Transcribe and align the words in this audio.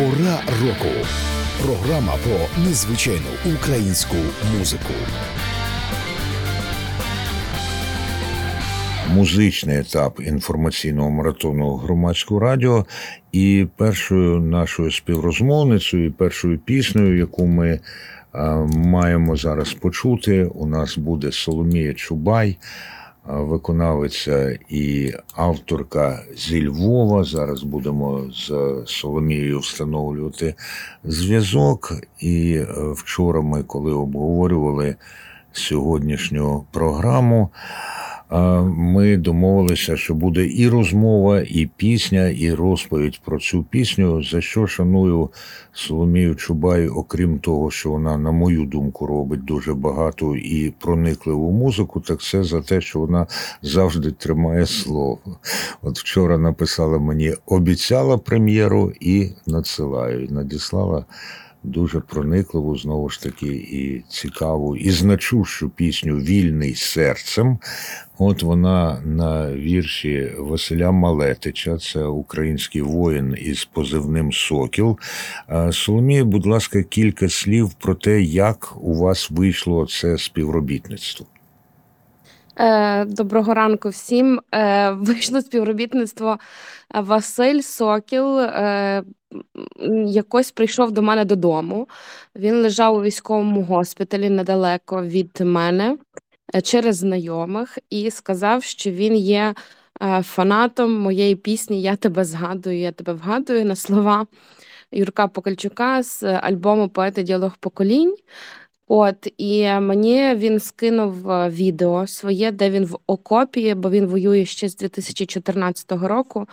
Пора 0.00 0.40
року. 0.62 1.06
Програма 1.62 2.12
про 2.12 2.62
незвичайну 2.64 3.26
українську 3.56 4.16
музику. 4.58 4.92
Музичний 9.14 9.78
етап 9.78 10.20
інформаційного 10.20 11.10
маратону 11.10 11.76
громадського 11.76 12.40
радіо. 12.40 12.86
І 13.32 13.66
першою 13.76 14.40
нашою 14.40 14.90
співрозмовницею, 14.90 16.06
і 16.06 16.10
першою 16.10 16.58
піснею, 16.58 17.18
яку 17.18 17.46
ми 17.46 17.80
а, 18.32 18.56
маємо 18.74 19.36
зараз 19.36 19.72
почути, 19.72 20.44
у 20.44 20.66
нас 20.66 20.98
буде 20.98 21.32
Соломія 21.32 21.94
Чубай, 21.94 22.56
виконавиця 23.26 24.58
і 24.68 25.12
авторка 25.36 26.22
зі 26.36 26.68
Львова. 26.68 27.24
Зараз 27.24 27.62
будемо 27.62 28.30
з 28.32 28.52
Соломією 28.86 29.58
встановлювати 29.58 30.54
зв'язок. 31.04 31.92
І 32.18 32.54
е, 32.54 32.66
вчора 32.92 33.40
ми, 33.40 33.62
коли 33.62 33.92
обговорювали 33.92 34.96
сьогоднішню 35.52 36.64
програму. 36.72 37.50
Ми 38.76 39.16
домовилися, 39.16 39.96
що 39.96 40.14
буде 40.14 40.46
і 40.46 40.68
розмова, 40.68 41.40
і 41.40 41.70
пісня, 41.76 42.28
і 42.28 42.54
розповідь 42.54 43.20
про 43.24 43.38
цю 43.38 43.62
пісню. 43.62 44.22
За 44.22 44.40
що 44.40 44.66
шаную 44.66 45.30
Соломію 45.72 46.34
Чубай, 46.34 46.88
окрім 46.88 47.38
того, 47.38 47.70
що 47.70 47.90
вона, 47.90 48.16
на 48.16 48.30
мою 48.30 48.64
думку, 48.64 49.06
робить 49.06 49.44
дуже 49.44 49.74
багато 49.74 50.36
і 50.36 50.74
проникливу 50.80 51.50
музику, 51.50 52.00
так 52.00 52.20
це 52.20 52.44
за 52.44 52.62
те, 52.62 52.80
що 52.80 52.98
вона 52.98 53.26
завжди 53.62 54.10
тримає 54.10 54.66
слово. 54.66 55.18
От 55.82 55.98
вчора 55.98 56.38
написала 56.38 56.98
мені, 56.98 57.34
обіцяла 57.46 58.18
прем'єру 58.18 58.92
і 59.00 59.28
надсилаю. 59.46 60.28
Надіслала 60.30 61.04
дуже 61.62 62.00
проникливу, 62.00 62.78
знову 62.78 63.08
ж 63.08 63.22
таки, 63.22 63.46
і 63.46 64.04
цікаву, 64.08 64.76
і 64.76 64.90
значущу 64.90 65.70
пісню 65.70 66.16
Вільний 66.16 66.74
серцем. 66.74 67.58
От 68.18 68.42
вона 68.42 69.00
на 69.04 69.52
вірші 69.54 70.32
Василя 70.38 70.90
Малетича, 70.90 71.78
це 71.78 72.04
український 72.04 72.82
воїн 72.82 73.36
із 73.38 73.64
позивним 73.64 74.32
Сокіл. 74.32 74.98
Соломія, 75.72 76.24
будь 76.24 76.46
ласка, 76.46 76.82
кілька 76.82 77.28
слів 77.28 77.74
про 77.74 77.94
те, 77.94 78.22
як 78.22 78.76
у 78.80 78.94
вас 78.94 79.30
вийшло 79.30 79.86
це 79.86 80.18
співробітництво. 80.18 81.26
Е, 82.60 83.04
Доброго 83.04 83.54
ранку 83.54 83.88
всім. 83.88 84.40
Е, 84.54 84.90
Вийшло 84.90 85.40
співробітництво 85.40 86.38
Василь 86.94 87.60
Сокіл. 87.60 88.38
е, 88.40 89.02
Якось 90.06 90.50
прийшов 90.50 90.92
до 90.92 91.02
мене 91.02 91.24
додому. 91.24 91.88
Він 92.36 92.62
лежав 92.62 92.94
у 92.94 93.02
військовому 93.02 93.62
госпіталі 93.62 94.30
недалеко 94.30 95.02
від 95.02 95.40
мене 95.40 95.96
через 96.62 96.96
знайомих 96.96 97.78
і 97.90 98.10
сказав, 98.10 98.62
що 98.62 98.90
він 98.90 99.16
є 99.16 99.54
фанатом 100.22 101.00
моєї 101.00 101.36
пісні 101.36 101.82
Я 101.82 101.96
тебе 101.96 102.24
згадую, 102.24 102.78
я 102.78 102.92
тебе 102.92 103.12
вгадую 103.12 103.64
на 103.64 103.76
слова 103.76 104.26
Юрка 104.92 105.28
Покальчука 105.28 106.02
з 106.02 106.22
альбому 106.22 106.88
Поети 106.88 107.22
діалог 107.22 107.56
поколінь. 107.56 108.16
От 108.92 109.28
і 109.38 109.68
мені 109.68 110.34
він 110.34 110.60
скинув 110.60 111.30
е, 111.30 111.48
відео 111.48 112.06
своє, 112.06 112.50
де 112.50 112.70
він 112.70 112.84
в 112.84 112.96
окопі, 113.06 113.74
бо 113.74 113.90
він 113.90 114.06
воює 114.06 114.44
ще 114.44 114.68
з 114.68 114.76
2014 114.76 115.92
року, 115.92 116.46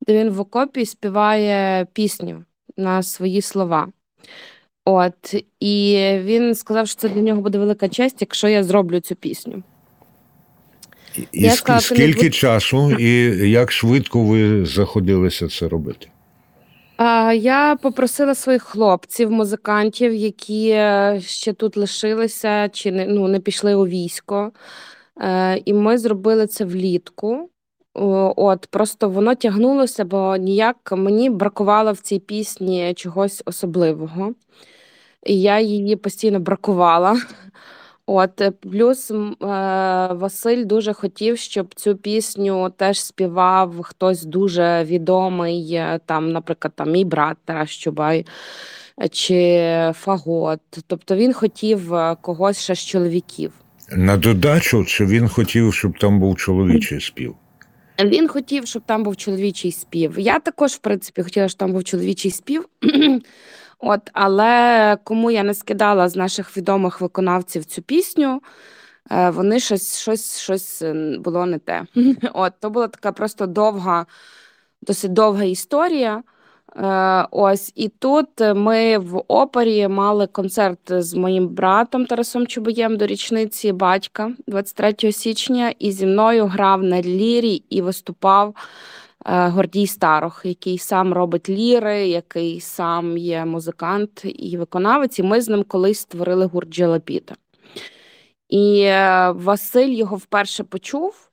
де 0.00 0.18
він 0.18 0.30
в 0.30 0.40
окопі 0.40 0.86
співає 0.86 1.86
пісню 1.92 2.44
на 2.76 3.02
свої 3.02 3.42
слова. 3.42 3.88
От, 4.84 5.34
і 5.60 6.08
він 6.22 6.54
сказав, 6.54 6.88
що 6.88 7.00
це 7.00 7.08
для 7.08 7.20
нього 7.20 7.40
буде 7.40 7.58
велика 7.58 7.88
честь, 7.88 8.16
якщо 8.20 8.48
я 8.48 8.64
зроблю 8.64 9.00
цю 9.00 9.14
пісню. 9.14 9.62
І, 11.16 11.20
і 11.32 11.42
Я 11.42 11.50
ск- 11.50 11.54
сказала, 11.56 11.76
не 11.76 11.82
скільки 11.82 12.22
будь- 12.22 12.34
часу 12.34 12.92
і 12.92 13.10
як 13.50 13.72
швидко 13.72 14.24
ви 14.24 14.66
заходилися 14.66 15.48
це 15.48 15.68
робити? 15.68 16.08
Я 17.34 17.76
попросила 17.82 18.34
своїх 18.34 18.62
хлопців, 18.62 19.30
музикантів, 19.30 20.14
які 20.14 20.70
е, 20.70 21.20
ще 21.24 21.52
тут 21.52 21.76
лишилися 21.76 22.68
чи 22.68 22.92
не, 22.92 23.06
ну, 23.06 23.28
не 23.28 23.40
пішли 23.40 23.74
у 23.74 23.86
військо. 23.86 24.52
Е, 25.20 25.62
І 25.64 25.72
ми 25.72 25.98
зробили 25.98 26.46
це 26.46 26.64
влітку. 26.64 27.50
От, 27.94 28.66
просто 28.70 29.08
воно 29.08 29.34
тягнулося, 29.34 30.04
бо 30.04 30.36
ніяк 30.36 30.92
мені 30.92 31.30
бракувало 31.30 31.92
в 31.92 31.98
цій 31.98 32.18
пісні 32.18 32.94
чогось 32.94 33.42
особливого. 33.46 34.34
І 35.26 35.40
я 35.40 35.60
її 35.60 35.96
постійно 35.96 36.40
бракувала. 36.40 37.16
От, 38.10 38.40
е, 38.40 38.50
плюс 38.50 39.10
е, 39.10 39.14
Василь 40.10 40.64
дуже 40.64 40.92
хотів, 40.92 41.38
щоб 41.38 41.74
цю 41.74 41.96
пісню 41.96 42.72
теж 42.76 43.00
співав 43.00 43.82
хтось 43.82 44.24
дуже 44.24 44.84
відомий, 44.84 45.72
е, 45.72 46.00
там, 46.06 46.32
наприклад, 46.32 46.72
там 46.76 46.92
мій 46.92 47.04
брат 47.04 47.36
Тарас 47.44 47.70
Чубай 47.70 48.26
чи 49.10 49.92
Фагот. 49.94 50.60
Тобто 50.86 51.16
він 51.16 51.32
хотів 51.32 51.92
когось 52.20 52.60
ще 52.60 52.74
з 52.74 52.86
чоловіків. 52.86 53.52
На 53.92 54.16
додачу, 54.16 54.84
чи 54.84 55.06
він 55.06 55.28
хотів, 55.28 55.74
щоб 55.74 55.98
там 55.98 56.20
був 56.20 56.36
чоловічий 56.36 57.00
спів? 57.00 57.34
Він 58.04 58.28
хотів, 58.28 58.66
щоб 58.66 58.82
там 58.86 59.02
був 59.02 59.16
чоловічий 59.16 59.72
спів. 59.72 60.14
Я 60.18 60.38
також, 60.38 60.72
в 60.72 60.78
принципі, 60.78 61.22
хотіла, 61.22 61.48
щоб 61.48 61.58
там 61.58 61.72
був 61.72 61.84
чоловічий 61.84 62.30
спів. 62.30 62.68
От, 63.78 64.10
але 64.12 64.96
кому 65.04 65.30
я 65.30 65.42
не 65.42 65.54
скидала 65.54 66.08
з 66.08 66.16
наших 66.16 66.56
відомих 66.56 67.00
виконавців 67.00 67.64
цю 67.64 67.82
пісню, 67.82 68.42
е, 69.10 69.30
вони 69.30 69.60
щось, 69.60 69.98
щось, 69.98 70.38
щось 70.38 70.82
е, 70.82 71.18
було 71.18 71.46
не 71.46 71.58
те. 71.58 71.86
От, 72.34 72.52
то 72.60 72.70
була 72.70 72.88
така 72.88 73.12
просто 73.12 73.46
довга, 73.46 74.06
досить 74.82 75.12
довга 75.12 75.44
історія. 75.44 76.22
Е, 76.76 77.26
Ось 77.30 77.72
і 77.74 77.88
тут 77.88 78.28
ми 78.40 78.98
в 78.98 79.22
опері 79.28 79.88
мали 79.88 80.26
концерт 80.26 80.78
з 80.88 81.14
моїм 81.14 81.48
братом 81.48 82.06
Тарасом 82.06 82.46
Чубаєм 82.46 82.96
до 82.96 83.06
річниці 83.06 83.72
батька 83.72 84.32
23 84.46 85.12
січня, 85.12 85.74
і 85.78 85.92
зі 85.92 86.06
мною 86.06 86.46
грав 86.46 86.82
на 86.82 87.02
лірі 87.02 87.62
і 87.70 87.82
виступав 87.82 88.54
Гордій 89.30 89.86
Старох, 89.86 90.40
який 90.44 90.78
сам 90.78 91.12
робить 91.12 91.48
ліри, 91.48 92.08
який 92.08 92.60
сам 92.60 93.18
є 93.18 93.44
музикант 93.44 94.22
і 94.24 94.56
виконавець. 94.56 95.18
І 95.18 95.22
ми 95.22 95.40
з 95.40 95.48
ним 95.48 95.64
колись 95.64 95.98
створили 95.98 96.46
гурт 96.46 96.68
Джелапіта. 96.68 97.34
І 98.48 98.80
е, 98.80 99.30
Василь 99.30 99.88
його 99.88 100.16
вперше 100.16 100.64
почув, 100.64 101.30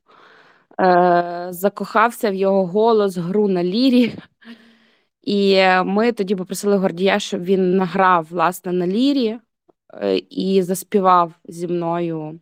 е, 0.81 1.47
закохався 1.49 2.31
в 2.31 2.33
його 2.33 2.65
голос, 2.65 3.17
гру 3.17 3.47
на 3.47 3.63
лірі. 3.63 4.13
І 5.25 5.53
е, 5.53 5.83
ми 5.83 6.11
тоді 6.11 6.35
попросили 6.35 6.77
Гордія, 6.77 7.19
щоб 7.19 7.43
він 7.43 7.75
награв 7.77 8.27
власне 8.29 8.71
на 8.71 8.87
лірі 8.87 9.39
е, 9.93 10.17
і 10.17 10.61
заспівав 10.61 11.33
зі 11.45 11.67
мною 11.67 12.39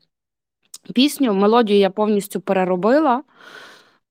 пісню. 0.94 1.34
Мелодію 1.34 1.80
я 1.80 1.90
повністю 1.90 2.42
переробила. 2.42 3.24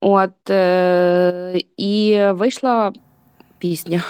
От, 0.04 0.50
е, 0.50 1.60
і 1.76 2.20
вийшла 2.30 2.92
пісня. 3.58 4.02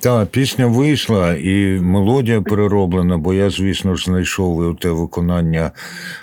Так, 0.00 0.28
пісня 0.28 0.66
вийшла 0.66 1.34
і 1.34 1.80
мелодія 1.80 2.42
перероблена, 2.42 3.18
бо 3.18 3.34
я, 3.34 3.50
звісно 3.50 3.94
ж, 3.94 4.04
знайшов 4.04 4.76
те 4.76 4.90
виконання 4.90 5.70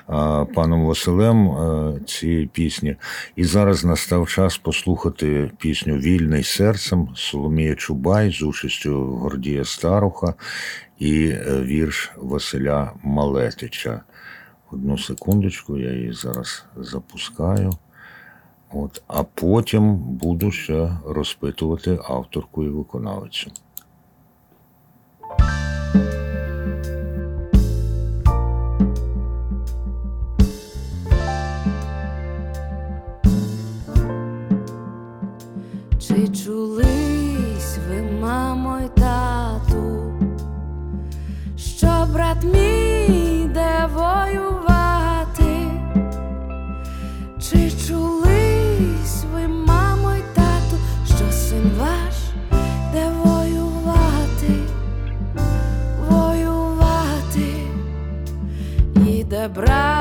а, 0.07 0.45
паном 0.55 0.85
Василем 0.85 1.49
а, 1.51 1.93
цієї 2.05 2.47
пісні. 2.47 2.95
І 3.35 3.43
зараз 3.43 3.85
настав 3.85 4.29
час 4.29 4.57
послухати 4.57 5.51
пісню 5.57 5.95
Вільний 5.97 6.43
серцем 6.43 7.09
Соломія 7.15 7.75
Чубай 7.75 8.31
з 8.31 8.41
участю 8.41 9.03
Гордія 9.03 9.65
Старуха 9.65 10.33
і 10.99 11.27
е, 11.27 11.61
вірш 11.61 12.11
Василя 12.17 12.91
Малетича. 13.03 14.01
Одну 14.71 14.97
секундочку, 14.97 15.77
я 15.77 15.91
її 15.93 16.13
зараз 16.13 16.65
запускаю. 16.75 17.73
От, 18.73 19.03
а 19.07 19.23
потім 19.23 19.95
буду 19.95 20.51
ще 20.51 20.97
розпитувати 21.05 21.99
авторку 22.03 22.63
і 22.63 22.69
виконавицю. 22.69 23.51
bravo. 59.49 59.96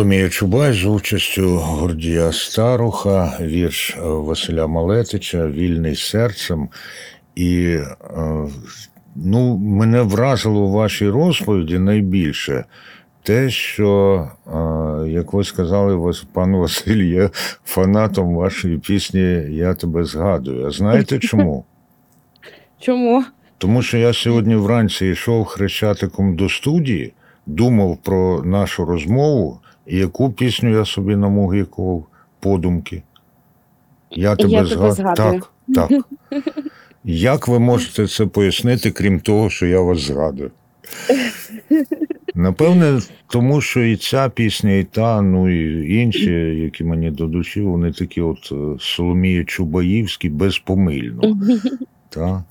Соломія 0.00 0.28
Чубай 0.28 0.72
з 0.72 0.84
участю 0.84 1.56
Гордія 1.56 2.32
Старуха, 2.32 3.38
вірш 3.40 3.96
Василя 4.00 4.66
Малетича 4.66 5.46
Вільний 5.46 5.96
серцем. 5.96 6.68
І 7.34 7.62
е, 7.64 7.86
ну, 9.16 9.56
мене 9.56 10.02
вразило 10.02 10.60
у 10.60 10.72
вашій 10.72 11.08
розповіді 11.08 11.78
найбільше 11.78 12.64
те, 13.22 13.50
що, 13.50 14.28
е, 14.46 15.08
як 15.08 15.32
ви 15.32 15.44
сказали, 15.44 16.14
пан 16.32 16.56
Василь 16.56 17.02
є 17.02 17.30
фанатом 17.64 18.34
вашої 18.34 18.78
пісні 18.78 19.42
Я 19.50 19.74
тебе 19.74 20.04
згадую. 20.04 20.66
А 20.66 20.70
знаєте 20.70 21.18
чому? 21.18 21.64
Чому? 22.78 23.24
Тому 23.58 23.82
що 23.82 23.98
я 23.98 24.12
сьогодні 24.12 24.56
вранці 24.56 25.06
йшов 25.06 25.44
хрещатиком 25.44 26.36
до 26.36 26.48
студії, 26.48 27.12
думав 27.46 27.98
про 28.02 28.42
нашу 28.44 28.84
розмову, 28.84 29.60
і 29.86 29.98
яку 29.98 30.30
пісню 30.32 30.70
я 30.70 30.84
собі 30.84 31.16
намугикував 31.16 32.06
подумки. 32.40 33.02
Я 34.10 34.36
тебе, 34.36 34.50
тебе 34.50 34.64
згад- 34.64 34.92
згадую. 34.92 35.42
Так, 35.74 35.88
так. 35.88 36.00
Як 37.04 37.48
ви 37.48 37.58
можете 37.58 38.06
це 38.06 38.26
пояснити, 38.26 38.90
крім 38.90 39.20
того, 39.20 39.50
що 39.50 39.66
я 39.66 39.80
вас 39.80 39.98
згадую? 40.00 40.50
Напевне, 42.34 43.00
тому 43.26 43.60
що 43.60 43.80
і 43.80 43.96
ця 43.96 44.28
пісня, 44.28 44.72
і 44.72 44.84
та, 44.84 45.22
ну 45.22 45.48
і 45.50 45.94
інші, 45.94 46.30
які 46.62 46.84
мені 46.84 47.10
до 47.10 47.26
душі, 47.26 47.60
вони 47.60 47.92
такі 47.92 48.20
от 48.20 48.52
е, 48.52 48.76
Соломія 48.80 49.44
Чубаївські 49.44 50.28
безпомильно. 50.28 51.38
Та? 52.08 52.44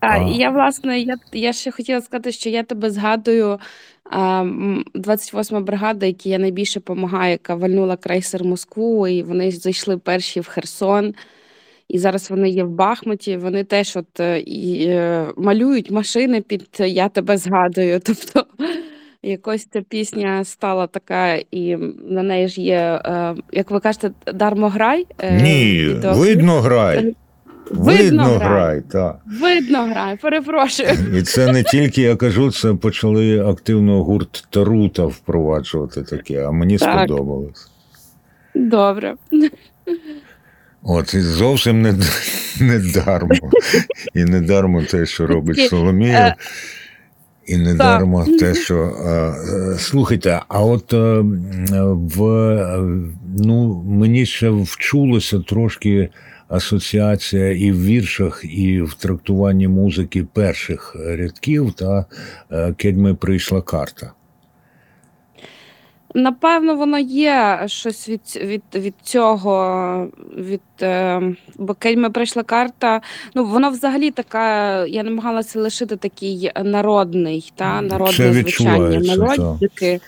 А, 0.00 0.06
А. 0.06 0.16
я, 0.18 0.50
власне, 0.50 1.00
я, 1.00 1.16
я 1.32 1.52
ще 1.52 1.70
хотіла 1.70 2.00
сказати, 2.00 2.32
що 2.32 2.50
я 2.50 2.62
тебе 2.62 2.90
згадую. 2.90 3.58
А, 4.04 4.40
м, 4.40 4.84
28-ма 4.94 5.60
бригада, 5.60 6.06
якій 6.06 6.30
я 6.30 6.38
найбільше 6.38 6.80
допомагаю, 6.80 7.30
яка 7.32 7.54
вальнула 7.54 7.96
крейсер 7.96 8.44
Москву, 8.44 9.08
і 9.08 9.22
вони 9.22 9.50
зайшли 9.50 9.98
перші 9.98 10.40
в 10.40 10.46
Херсон. 10.48 11.14
І 11.88 11.98
зараз 11.98 12.30
вони 12.30 12.48
є 12.50 12.64
в 12.64 12.70
Бахмуті. 12.70 13.36
Вони 13.36 13.64
теж 13.64 13.96
от 13.96 14.20
е, 14.20 14.40
і, 14.40 14.84
е, 14.86 15.26
малюють 15.36 15.90
машини 15.90 16.40
під 16.40 16.68
Я 16.78 17.08
тебе 17.08 17.36
згадую. 17.36 18.00
Тобто 18.04 18.46
якось 19.22 19.64
ця 19.72 19.82
пісня 19.82 20.44
стала 20.44 20.86
така, 20.86 21.34
і 21.50 21.76
на 22.08 22.22
неї 22.22 22.48
ж 22.48 22.60
є, 22.60 23.00
е, 23.04 23.34
як 23.52 23.70
ви 23.70 23.80
кажете, 23.80 24.10
дармограй. 24.34 25.06
е, 25.18 25.42
Ні, 25.42 25.84
відеокліп. 25.88 26.20
видно 26.24 26.60
грай. 26.60 27.14
Видно 27.72 28.22
Видно 28.24 28.38
грай. 28.38 28.80
так. 28.80 29.16
Видно 29.40 29.86
грай, 29.86 30.16
перепрошую. 30.16 30.88
І 31.18 31.22
це 31.22 31.52
не 31.52 31.62
тільки 31.62 32.02
я 32.02 32.16
кажу, 32.16 32.50
це 32.52 32.74
почали 32.74 33.40
активно 33.50 34.04
гурт 34.04 34.44
Тарута 34.50 35.04
впроваджувати 35.06 36.02
таке, 36.02 36.44
а 36.46 36.50
мені 36.50 36.78
Так. 36.78 36.98
сподобалось. 36.98 37.68
Добре. 38.54 39.14
От 40.82 41.14
і 41.14 41.20
зовсім 41.20 41.82
не, 41.82 41.94
не 42.60 42.78
дармо. 42.78 43.50
І 44.14 44.24
не 44.24 44.40
дармо 44.40 44.82
те, 44.82 45.06
що 45.06 45.26
робить 45.26 45.58
е, 45.58 45.68
Соломія. 45.68 46.34
І 47.46 47.56
не 47.56 47.68
Так. 47.68 47.76
дарма 47.76 48.26
те, 48.38 48.54
що 48.54 48.76
е, 48.76 49.10
е, 49.72 49.78
слухайте, 49.78 50.40
а 50.48 50.60
от 50.64 50.92
е, 50.92 51.20
в 51.92 52.24
е, 52.24 52.78
ну 53.38 53.82
мені 53.86 54.26
ще 54.26 54.50
вчулося 54.50 55.38
трошки 55.38 56.08
асоціація 56.52 57.52
і 57.52 57.72
в 57.72 57.84
віршах, 57.84 58.44
і 58.44 58.82
в 58.82 58.94
трактуванні 58.94 59.68
музики 59.68 60.26
перших 60.32 60.96
рядків 60.96 61.72
та 61.72 62.04
е, 62.50 62.72
«Кедьми 62.72 63.14
прийшла 63.14 63.62
карта. 63.62 64.12
Напевно, 66.14 66.76
воно 66.76 66.98
є 66.98 67.62
щось 67.66 68.08
від, 68.08 68.20
від, 68.36 68.62
від 68.74 68.94
цього, 69.02 70.08
від 70.36 70.60
е, 70.82 71.22
бо 71.58 71.74
кельми 71.74 72.10
прийшла 72.10 72.42
карта. 72.42 73.00
Ну, 73.34 73.44
воно 73.44 73.70
взагалі 73.70 74.10
така, 74.10 74.76
я 74.86 75.02
намагалася 75.02 75.60
лишити 75.60 75.96
такий 75.96 76.50
народний, 76.64 77.52
та, 77.54 77.80
народне 77.80 78.32
звучання 78.32 78.88
відчувається, 78.88 79.60
так. 79.80 80.00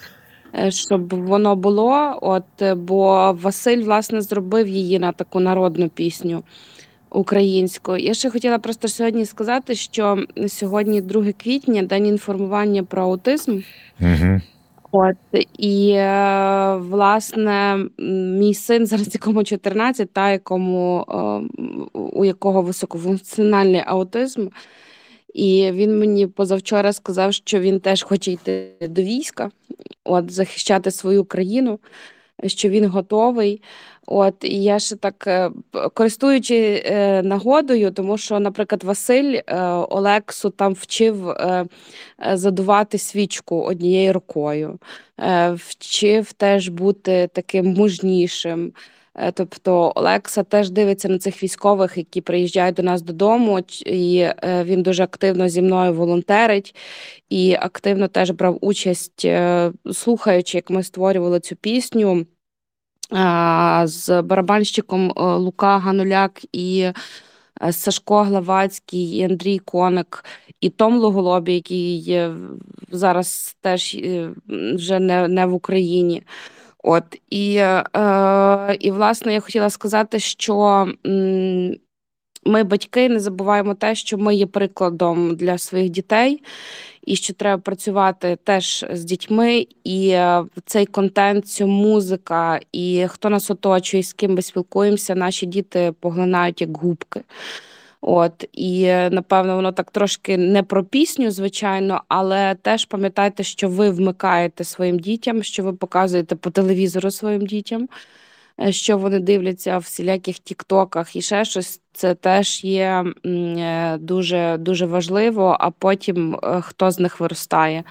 Е, 0.58 0.70
щоб 0.70 1.14
воно 1.14 1.56
було. 1.56 2.18
От, 2.22 2.62
е, 2.62 2.74
бо 2.74 3.32
Василь, 3.42 3.82
власне, 3.82 4.20
зробив 4.20 4.68
її 4.68 4.98
на 4.98 5.12
таку 5.12 5.40
народну 5.40 5.88
пісню 5.88 6.42
українську. 7.10 7.96
Я 7.96 8.14
ще 8.14 8.30
хотіла 8.30 8.58
просто 8.58 8.88
сьогодні 8.88 9.26
сказати, 9.26 9.74
що 9.74 10.18
сьогодні 10.48 11.00
2 11.00 11.32
квітня, 11.32 11.82
день 11.82 12.06
інформування 12.06 12.82
про 12.82 13.02
аутизм. 13.02 13.58
Угу. 14.00 14.40
От 14.92 15.16
і 15.58 15.90
е, 15.90 16.76
власне 16.76 17.84
мій 18.38 18.54
син 18.54 18.86
зараз 18.86 19.14
якому 19.14 19.44
14, 19.44 20.12
та 20.12 20.30
якому 20.30 21.04
у 21.92 22.24
якого 22.24 22.62
високофункціональний 22.62 23.82
аутизм. 23.86 24.48
І 25.34 25.70
він 25.72 25.98
мені 25.98 26.26
позавчора 26.26 26.92
сказав, 26.92 27.34
що 27.34 27.60
він 27.60 27.80
теж 27.80 28.02
хоче 28.02 28.32
йти 28.32 28.70
до 28.80 29.02
війська, 29.02 29.50
от 30.04 30.30
захищати 30.30 30.90
свою 30.90 31.24
країну, 31.24 31.80
що 32.46 32.68
він 32.68 32.86
готовий. 32.86 33.62
От 34.06 34.34
і 34.42 34.62
я 34.62 34.78
ще 34.78 34.96
так 34.96 35.24
е, 35.26 35.50
користуючи 35.94 36.82
е, 36.86 37.22
нагодою, 37.22 37.90
тому 37.90 38.18
що, 38.18 38.40
наприклад, 38.40 38.84
Василь 38.84 39.40
е, 39.46 39.62
Олексу 39.70 40.50
там 40.50 40.72
вчив 40.72 41.28
е, 41.28 41.66
е, 42.26 42.36
задувати 42.36 42.98
свічку 42.98 43.60
однією 43.60 44.12
рукою, 44.12 44.78
е, 45.20 45.52
вчив 45.52 46.32
теж 46.32 46.68
бути 46.68 47.28
таким 47.32 47.66
мужнішим. 47.66 48.72
Е, 49.16 49.32
Тобто 49.32 49.92
Олекса 49.94 50.42
теж 50.42 50.70
дивиться 50.70 51.08
на 51.08 51.18
цих 51.18 51.42
військових, 51.42 51.96
які 51.96 52.20
приїжджають 52.20 52.76
до 52.76 52.82
нас 52.82 53.02
додому, 53.02 53.60
і 53.86 54.18
е, 54.18 54.64
він 54.64 54.82
дуже 54.82 55.02
активно 55.02 55.48
зі 55.48 55.62
мною 55.62 55.94
волонтерить 55.94 56.76
і 57.28 57.56
активно 57.60 58.08
теж 58.08 58.30
брав 58.30 58.58
участь, 58.60 59.24
е, 59.24 59.72
слухаючи, 59.92 60.58
як 60.58 60.70
ми 60.70 60.82
створювали 60.82 61.40
цю 61.40 61.56
пісню 61.56 62.26
з 63.84 64.22
барабанщиком 64.22 65.12
Лука 65.16 65.78
Гануляк 65.78 66.40
і 66.52 66.90
Сашко 67.70 68.22
Главацький, 68.22 69.16
і 69.16 69.22
Андрій 69.22 69.58
Коник, 69.58 70.24
і 70.60 70.70
Том 70.70 70.98
Логолобі, 70.98 71.54
який 71.54 72.20
зараз 72.90 73.56
теж 73.60 73.96
вже 74.48 74.98
не, 74.98 75.28
не 75.28 75.46
в 75.46 75.54
Україні. 75.54 76.22
От 76.86 77.04
і, 77.30 77.56
е, 77.56 78.76
і 78.80 78.90
власне 78.90 79.32
я 79.32 79.40
хотіла 79.40 79.70
сказати, 79.70 80.18
що 80.18 80.86
ми, 82.46 82.64
батьки, 82.64 83.08
не 83.08 83.20
забуваємо 83.20 83.74
те, 83.74 83.94
що 83.94 84.18
ми 84.18 84.34
є 84.34 84.46
прикладом 84.46 85.36
для 85.36 85.58
своїх 85.58 85.90
дітей, 85.90 86.42
і 87.06 87.16
що 87.16 87.34
треба 87.34 87.62
працювати 87.62 88.38
теж 88.44 88.84
з 88.92 89.04
дітьми, 89.04 89.66
і 89.84 90.08
е, 90.08 90.44
цей 90.66 90.86
контент, 90.86 91.48
цю 91.48 91.66
музика, 91.66 92.60
і 92.72 93.06
хто 93.08 93.30
нас 93.30 93.50
оточує, 93.50 94.02
з 94.02 94.12
ким 94.12 94.34
ми 94.34 94.42
спілкуємося, 94.42 95.14
наші 95.14 95.46
діти 95.46 95.92
поглинають 96.00 96.60
як 96.60 96.76
губки. 96.76 97.20
От 98.06 98.48
і 98.52 98.82
е, 98.82 99.10
напевно 99.10 99.56
воно 99.56 99.72
так 99.72 99.90
трошки 99.90 100.36
не 100.38 100.62
про 100.62 100.84
пісню, 100.84 101.30
звичайно, 101.30 102.02
але 102.08 102.54
теж 102.62 102.84
пам'ятайте, 102.84 103.42
що 103.42 103.68
ви 103.68 103.90
вмикаєте 103.90 104.64
своїм 104.64 104.98
дітям, 104.98 105.42
що 105.42 105.62
ви 105.62 105.72
показуєте 105.72 106.36
по 106.36 106.50
телевізору 106.50 107.10
своїм 107.10 107.46
дітям, 107.46 107.88
е, 108.60 108.72
що 108.72 108.98
вони 108.98 109.18
дивляться 109.18 109.78
в 109.78 109.80
всіляких 109.80 110.38
тіктоках 110.38 111.16
і 111.16 111.22
ще 111.22 111.44
щось. 111.44 111.80
Це 111.92 112.14
теж 112.14 112.64
є 112.64 113.04
е, 113.26 113.98
дуже 114.00 114.56
дуже 114.60 114.86
важливо. 114.86 115.56
А 115.60 115.70
потім 115.70 116.38
хто 116.60 116.90
з 116.90 116.98
них 116.98 117.20
виростає. 117.20 117.84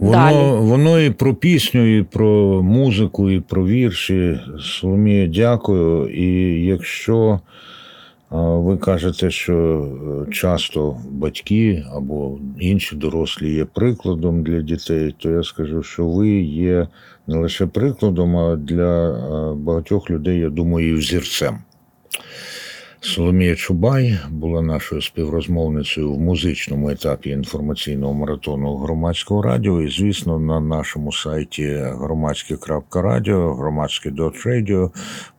Далі. 0.00 0.34
Воно, 0.34 0.56
воно 0.56 1.00
і 1.00 1.10
про 1.10 1.34
пісню, 1.34 1.98
і 1.98 2.02
про 2.02 2.62
музику, 2.62 3.30
і 3.30 3.40
про 3.40 3.66
вірші. 3.66 4.40
Соломія, 4.60 5.26
дякую. 5.26 6.08
І 6.08 6.64
якщо 6.64 7.40
ви 8.30 8.76
кажете, 8.76 9.30
що 9.30 9.54
е, 10.28 10.32
часто 10.32 10.96
батьки 11.10 11.84
або 11.92 12.38
інші 12.58 12.96
дорослі 12.96 13.54
є 13.54 13.64
прикладом 13.64 14.42
для 14.42 14.60
дітей, 14.60 15.14
то 15.18 15.30
я 15.30 15.42
скажу, 15.42 15.82
що 15.82 16.06
ви 16.06 16.28
є 16.40 16.88
не 17.26 17.36
лише 17.36 17.66
прикладом, 17.66 18.36
а 18.36 18.56
для 18.56 19.10
е, 19.10 19.54
багатьох 19.54 20.10
людей, 20.10 20.38
я 20.38 20.50
думаю, 20.50 20.88
і 20.88 20.94
взірцем. 20.94 21.58
Соломія 23.06 23.56
Чубай 23.56 24.18
була 24.30 24.62
нашою 24.62 25.02
співрозмовницею 25.02 26.12
в 26.12 26.20
музичному 26.20 26.90
етапі 26.90 27.30
інформаційного 27.30 28.14
маратону 28.14 28.76
громадського 28.76 29.42
радіо. 29.42 29.82
І, 29.82 29.90
звісно, 29.90 30.38
на 30.38 30.60
нашому 30.60 31.12
сайті 31.12 31.66
громадське.радіо, 31.82 33.54
громадське.радіо 33.54 34.90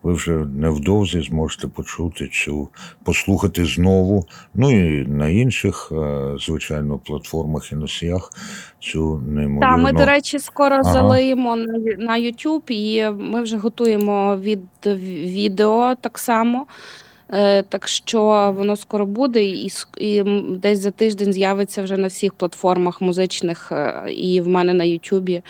ви 0.03 0.13
вже 0.13 0.31
невдовзі 0.31 1.21
зможете 1.21 1.67
почути 1.67 2.27
цю, 2.27 2.69
послухати 3.03 3.65
знову. 3.65 4.25
Ну 4.53 4.71
і 4.71 5.07
на 5.07 5.29
інших, 5.29 5.91
е, 5.91 6.35
звичайно, 6.39 6.97
платформах 6.97 7.71
і 7.71 7.75
носіях 7.75 8.29
цю 8.79 9.23
неймовірно. 9.27 9.75
Так, 9.75 9.83
ми, 9.83 9.93
до 9.93 10.05
речі, 10.05 10.39
скоро 10.39 10.75
Ага. 10.75 10.93
залиємо 10.93 11.55
на 11.97 12.19
YouTube, 12.19 12.71
і 12.71 13.09
ми 13.09 13.41
вже 13.41 13.57
готуємо 13.57 14.37
від 14.37 14.61
відео 14.85 15.95
так 16.01 16.19
само. 16.19 16.65
Е, 17.33 17.63
так 17.63 17.87
що 17.87 18.53
воно 18.57 18.75
скоро 18.75 19.05
буде, 19.05 19.43
і, 19.43 19.71
і 19.97 20.23
десь 20.61 20.79
за 20.79 20.91
тиждень 20.91 21.33
з'явиться 21.33 21.83
вже 21.83 21.97
на 21.97 22.07
всіх 22.07 22.33
платформах 22.33 23.01
музичних, 23.01 23.71
е, 23.71 24.05
і 24.11 24.41
в 24.41 24.47
мене 24.47 24.73
на 24.73 24.83
Ютубі. 24.83 25.41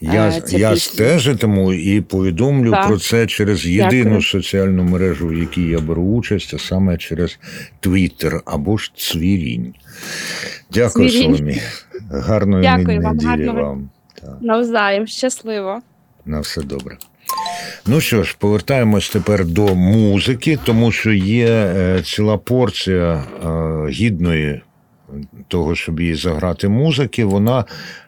Я, 0.00 0.28
е, 0.28 0.40
ця 0.40 0.58
я 0.58 0.72
пісня. 0.72 0.92
стежитиму 0.94 1.72
і 1.72 2.00
повідомлю 2.00 2.70
Так. 2.70 2.86
про 2.86 2.98
це 2.98 3.26
через 3.26 3.66
єдину 3.66 4.04
Дякую. 4.04 4.22
соціальну 4.22 4.82
мережу, 4.84 5.26
в 5.26 5.34
якій 5.34 5.62
я 5.68 5.78
беру 5.78 6.02
участь, 6.02 6.54
а 6.54 6.58
саме 6.58 6.96
через 6.98 7.38
Твіттер 7.80 8.40
або 8.44 8.76
ж 8.76 8.92
Цвірінь. 8.96 9.74
Дякую, 10.72 11.10
Цвірінь. 11.10 11.36
Соломі. 11.36 11.60
Гарної 12.10 12.62
Дякую 12.62 13.00
вам, 13.00 13.16
неділі 13.16 13.28
гарного- 13.46 13.62
вам. 13.62 13.90
Навзаєм, 14.40 15.06
щасливо. 15.06 15.80
на 16.24 16.40
все 16.40 16.62
добре. 16.62 16.96
Ну 17.86 18.00
що 18.00 18.22
ж, 18.22 18.36
повертаємось 18.38 19.10
тепер 19.10 19.44
до 19.44 19.74
музики, 19.74 20.58
тому 20.64 20.92
що 20.92 21.12
є 21.12 21.48
е, 21.48 22.02
ціла 22.02 22.38
порція 22.38 23.14
е, 23.14 23.90
гідної 23.90 24.60
того, 25.48 25.74
щоб 25.74 26.00
її 26.00 26.14
заграти 26.14 26.68
музики. 26.68 27.24
Вона 27.24 27.64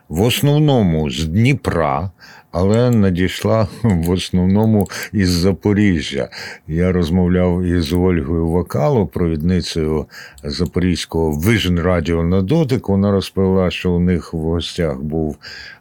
в 0.08 0.22
основному 0.22 1.10
з 1.10 1.24
Дніпра, 1.24 2.10
але 2.58 2.90
надійшла 2.90 3.68
в 3.82 4.10
основному 4.10 4.88
із 5.12 5.30
Запоріжжя. 5.30 6.28
Я 6.68 6.92
розмовляв 6.92 7.62
із 7.62 7.92
Ольгою 7.92 8.48
Вакало, 8.48 9.06
провідницею 9.06 10.06
Запорізького 10.44 11.40
Vision 11.40 11.82
Radio 11.82 12.22
на 12.22 12.42
дотик. 12.42 12.88
Вона 12.88 13.10
розповіла, 13.10 13.70
що 13.70 13.92
у 13.92 14.00
них 14.00 14.32
в 14.34 14.36
гостях 14.36 15.00
був 15.00 15.36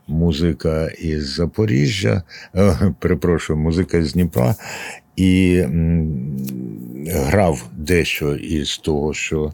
музика 0.07 0.87
із 0.87 1.35
Запоріжжя, 1.35 2.23
е, 2.55 2.93
перепрошую, 2.99 3.59
музика 3.59 4.03
з 4.03 4.13
Дніпра. 4.13 4.55
І 5.15 5.63
грав 7.07 7.69
дещо 7.77 8.35
із 8.35 8.77
того, 8.77 9.13
що 9.13 9.53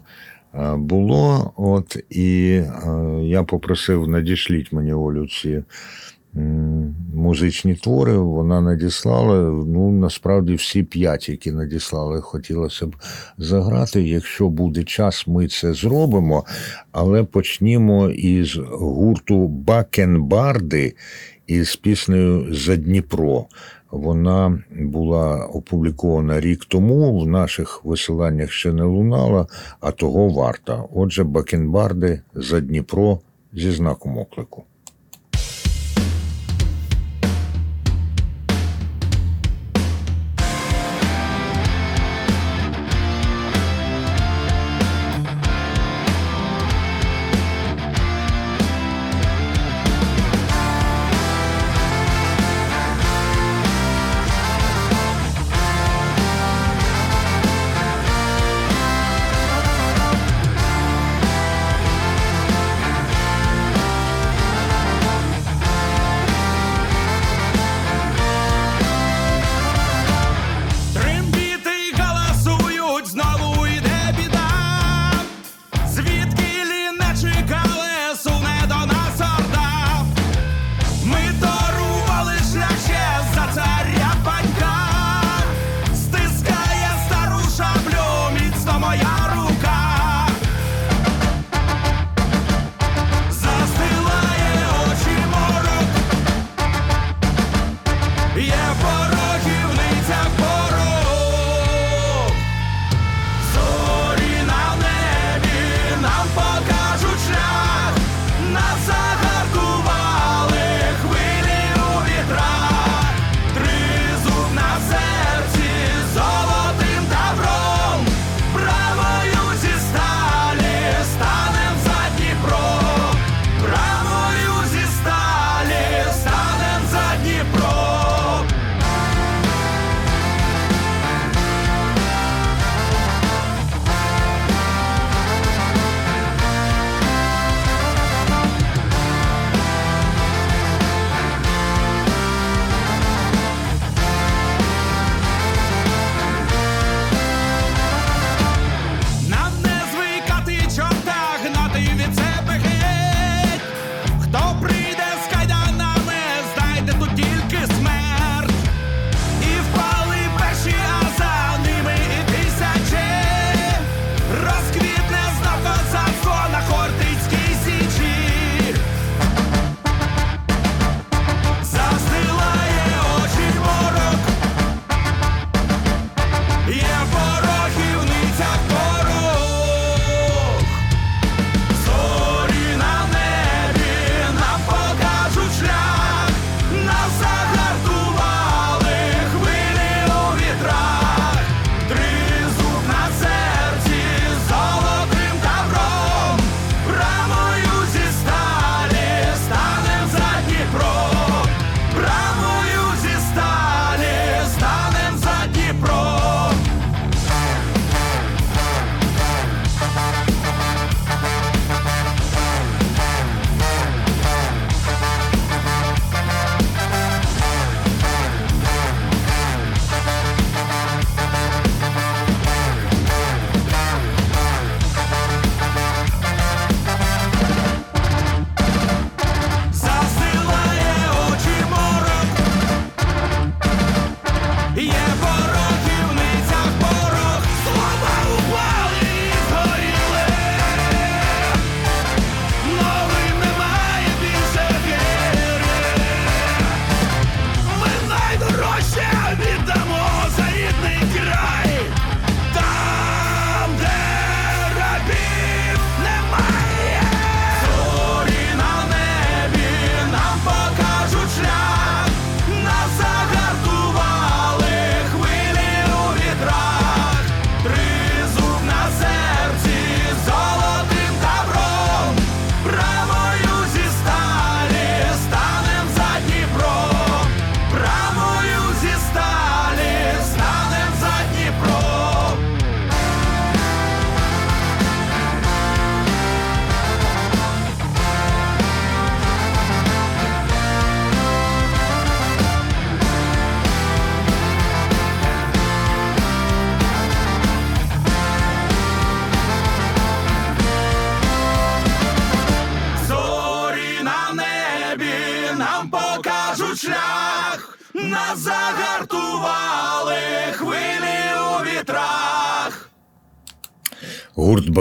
е, 0.54 0.76
було. 0.76 1.52
От, 1.56 1.96
і 2.10 2.50
е, 2.50 2.70
я 3.22 3.42
попросив, 3.42 4.08
надішліть 4.08 4.72
мені 4.72 4.92
Олю 4.92 5.28
ці 5.28 5.62
музичні 7.14 7.74
твори. 7.74 8.18
Вона 8.18 8.60
надіслала. 8.60 9.50
Ну, 9.66 9.92
насправді, 9.92 10.54
всі 10.54 10.82
п'ять, 10.82 11.28
які 11.28 11.52
надіслали, 11.52 12.20
хотілося 12.20 12.86
б 12.86 12.96
заграти. 13.38 14.02
Якщо 14.02 14.48
буде 14.48 14.84
час, 14.84 15.26
ми 15.26 15.48
це 15.48 15.74
зробимо. 15.74 16.44
Але 16.92 17.24
почнімо 17.24 18.10
із 18.10 18.56
гурту 18.56 19.48
Бакенбарди 19.48 20.94
із 21.46 21.76
піснею 21.76 22.54
За 22.54 22.76
Дніпро. 22.76 23.46
Вона 23.90 24.62
була 24.80 25.46
опублікована 25.46 26.40
рік 26.40 26.64
тому. 26.64 27.20
В 27.20 27.26
наших 27.26 27.84
висиланнях 27.84 28.50
ще 28.50 28.72
не 28.72 28.82
лунала, 28.82 29.46
а 29.80 29.90
того 29.90 30.28
варта. 30.28 30.84
Отже, 30.94 31.24
Бакенбарди 31.24 32.20
за 32.34 32.60
Дніпро 32.60 33.20
зі 33.52 33.70
знаком 33.70 34.18
оклику. 34.18 34.64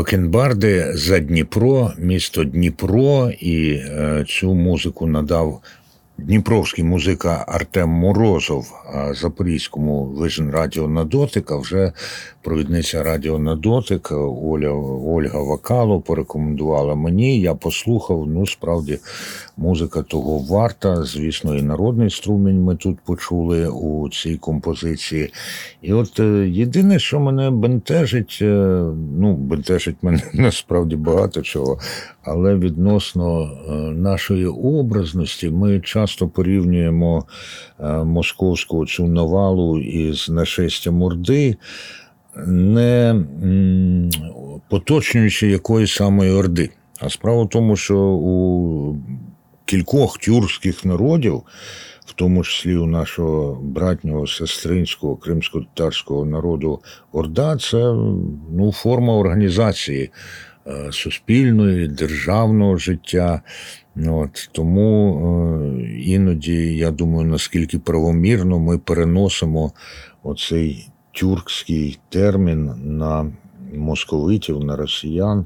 Бакенбарди 0.04 0.92
за 0.94 1.20
Дніпро, 1.20 1.92
місто 1.98 2.44
Дніпро, 2.44 3.32
і 3.40 3.70
е, 3.70 4.26
цю 4.28 4.54
музику 4.54 5.08
надав 5.08 5.62
Дніпровський 6.18 6.84
музика 6.84 7.46
Артем 7.48 7.90
Морозов, 7.90 8.74
а 8.94 9.14
запорізькому 9.14 10.16
Vision 10.20 10.52
Радіо 10.52 10.88
на 10.88 11.04
дотик, 11.04 11.52
а 11.52 11.58
вже 11.58 11.92
провідниця 12.42 13.04
Радіо 13.04 13.40
на 13.40 13.56
дотик 13.56 14.12
Оля, 14.44 14.72
Ольга 15.06 15.40
Вакало 15.40 16.02
порекомендувала 16.02 16.96
мені. 16.96 17.40
Я 17.40 17.56
послухав. 17.56 18.28
Ну, 18.28 18.48
справді, 18.48 19.00
музика 19.58 20.02
того 20.02 20.38
варта. 20.38 21.04
Звісно, 21.04 21.56
і 21.56 21.62
народний 21.62 22.10
струмінь 22.10 22.64
ми 22.64 22.76
тут 22.76 23.00
почули 23.06 23.68
у 23.68 24.10
цій 24.10 24.38
композиції. 24.38 25.34
І 25.82 25.94
от 25.94 26.20
е, 26.20 26.50
єдине, 26.50 27.00
що 27.00 27.20
мене 27.20 27.50
бентежить, 27.50 28.40
е, 28.42 28.46
ну, 29.20 29.36
бентежить 29.36 29.96
мене 30.02 30.22
насправді 30.34 30.96
багато 30.96 31.42
чого, 31.42 31.80
але 32.24 32.56
відносно 32.56 33.44
е, 33.44 33.72
нашої 33.92 34.46
образності 34.48 35.50
ми 35.50 35.80
часто 35.80 36.03
порівнюємо 36.28 37.26
е, 37.80 38.04
московську 38.04 38.86
цю 38.86 39.08
навалу 39.08 39.80
із 39.80 40.30
нашестям 40.30 41.02
Орди, 41.02 41.56
не 42.48 43.16
поточнюючи 44.70 45.48
якої 45.48 45.88
самої 45.88 46.32
Орди. 46.32 46.70
А 47.00 47.10
справа 47.10 47.44
в 47.44 47.50
тому, 47.50 47.76
що 47.76 47.98
у 48.00 48.98
кількох 49.66 50.18
тюркських 50.18 50.86
народів, 50.86 51.42
в 52.06 52.14
тому 52.14 52.44
числі 52.44 52.76
у 52.76 52.86
нашого 52.86 53.62
братнього 53.64 54.28
сестринського 54.28 55.16
кримсько-татарського 55.16 56.26
народу 56.26 56.80
Орда, 57.12 57.58
це 57.58 57.78
ну, 58.52 58.72
форма 58.76 59.14
організації 59.14 60.12
е, 60.68 60.92
суспільної, 60.92 61.88
державного 61.88 62.78
життя. 62.78 63.42
От, 63.96 64.50
тому 64.52 65.18
е, 65.80 65.84
іноді, 65.92 66.78
я 66.78 66.92
думаю, 66.92 67.28
наскільки 67.28 67.80
правомірно 67.80 68.60
ми 68.60 68.78
переносимо 68.78 69.72
оцей 70.24 70.90
тюркський 71.12 72.00
термін 72.10 72.72
на 72.84 73.32
московитів, 73.74 74.60
на 74.60 74.76
росіян. 74.76 75.46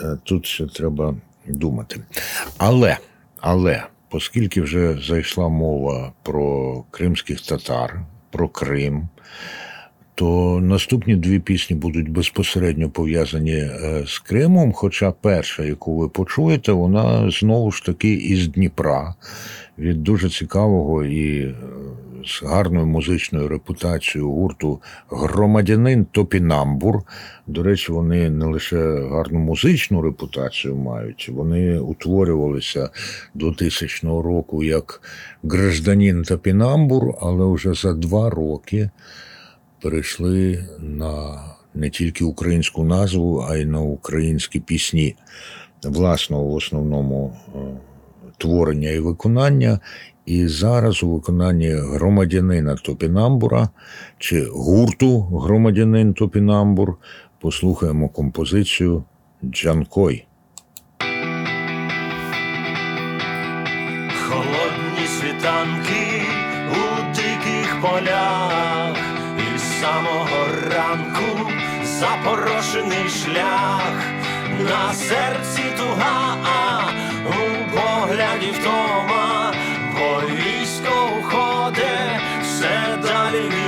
Е, 0.00 0.18
Тут 0.24 0.46
ще 0.46 0.66
треба 0.66 1.14
думати. 1.46 2.00
Але, 2.58 2.98
але, 3.40 3.82
оскільки 4.10 4.62
вже 4.62 4.98
зайшла 5.08 5.48
мова 5.48 6.12
про 6.22 6.84
кримських 6.90 7.40
татар, 7.40 8.00
про 8.30 8.48
Крим, 8.48 9.08
то 10.22 10.60
наступні 10.62 11.16
дві 11.16 11.38
пісні 11.38 11.76
будуть 11.76 12.08
безпосередньо 12.08 12.90
пов'язані 12.90 13.54
е, 13.54 14.04
з 14.06 14.18
Кримом. 14.18 14.72
Хоча 14.72 15.12
перша, 15.12 15.64
яку 15.64 15.96
ви 15.96 16.08
почуєте, 16.08 16.72
вона 16.72 17.30
знову 17.30 17.70
ж 17.70 17.84
таки 17.84 18.12
із 18.12 18.48
Дніпра 18.48 19.14
від 19.78 20.02
дуже 20.02 20.30
цікавого 20.30 21.04
і 21.04 21.40
е, 21.40 21.54
з 22.26 22.42
гарною 22.42 22.86
музичною 22.86 23.48
репутацією 23.48 24.30
гурту 24.30 24.80
Громадянин 25.10 26.04
Топінамбур. 26.04 27.02
До 27.46 27.62
речі, 27.62 27.92
вони 27.92 28.30
не 28.30 28.44
лише 28.44 29.08
гарну 29.10 29.38
музичну 29.38 30.02
репутацію 30.02 30.76
мають, 30.76 31.28
вони 31.28 31.78
утворювалися 31.78 32.90
до 33.34 33.50
2000 33.50 34.06
року 34.06 34.62
як 34.62 35.00
гражданин 35.42 36.22
Топінамбур, 36.22 37.14
але 37.20 37.54
вже 37.54 37.74
за 37.74 37.94
два 37.94 38.30
роки 38.30 38.90
перейшли 39.82 40.64
на 40.80 41.40
не 41.74 41.90
тільки 41.90 42.24
українську 42.24 42.84
назву, 42.84 43.46
а 43.48 43.56
й 43.56 43.64
на 43.64 43.80
українські 43.80 44.60
пісні 44.60 45.16
власного 45.84 46.44
в 46.44 46.54
основному 46.54 47.36
е, 47.54 47.58
творення 48.38 48.90
і 48.90 48.98
виконання. 48.98 49.80
І 50.26 50.48
зараз 50.48 51.02
у 51.02 51.10
виконанні 51.10 51.68
громадянина 51.68 52.74
Топінамбура 52.76 53.68
чи 54.18 54.44
гурту 54.44 55.20
Громадянин 55.20 56.14
Топінамбур 56.14 56.96
послухаємо 57.40 58.08
композицію 58.08 59.04
Джанкой. 59.44 60.26
Холодні 64.28 65.06
світанки 65.06 66.22
у 66.70 67.14
диких 67.14 67.82
полях, 67.82 68.41
запорошений 72.02 73.08
шлях, 73.08 73.94
на 74.58 74.94
серці 74.94 75.62
туга, 75.76 76.36
у 77.26 77.70
погляді 77.74 78.50
втома, 78.50 79.52
бо 79.94 80.20
військо 80.26 81.10
уходить 81.18 82.22
все 82.42 82.98
далі 83.02 83.61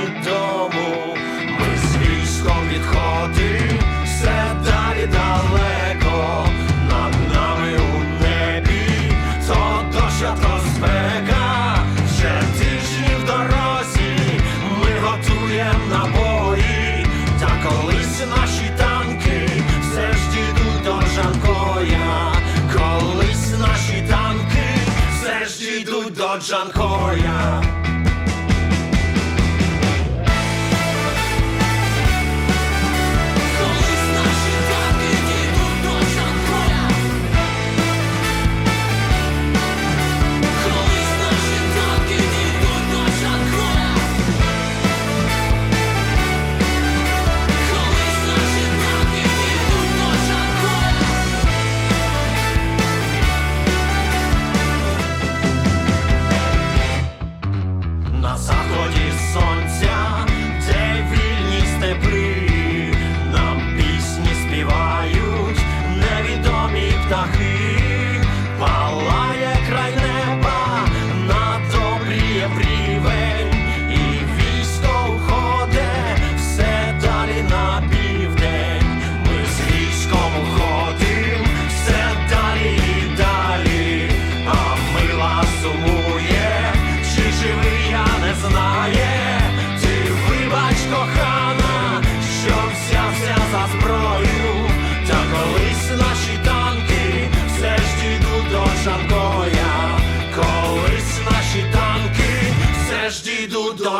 дійдуть 26.45 26.73
до 26.73 27.84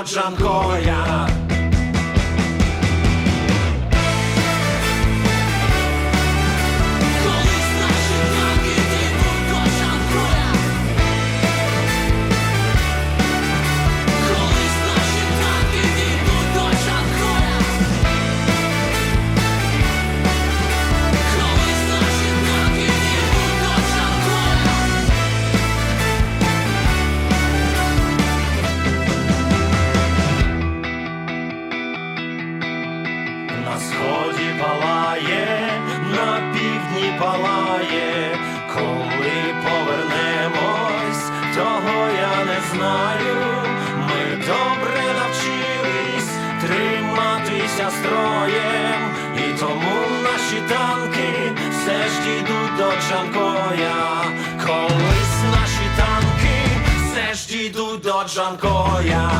дійдуть 0.05 0.37
до 0.39 1.34
Джанкоя. 59.05 59.34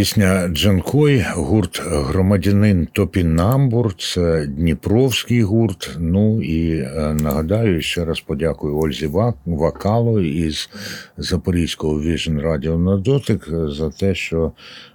Пісня 0.00 0.48
Джанкой, 0.48 1.24
гурт 1.34 1.82
Громадянин 1.84 2.88
Топінамбур, 2.92 3.94
це 3.96 4.46
Дніпровський 4.46 5.42
гурт. 5.42 5.96
Ну 5.98 6.42
і 6.42 6.78
е, 6.78 7.16
нагадаю, 7.20 7.82
ще 7.82 8.04
раз 8.04 8.20
подякую 8.20 8.78
Ользі 8.78 9.10
Вакало 9.46 10.20
із 10.20 10.70
Запорізького 11.16 11.98
Vision 11.98 12.46
Radio 12.46 12.78
на 12.78 12.96
дотик 12.96 13.48
за 13.68 13.90
те, 13.90 14.14
що 14.14 14.52